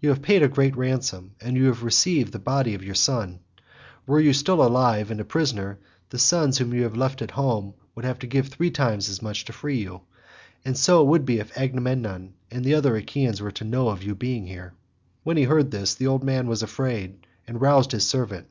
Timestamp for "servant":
18.04-18.48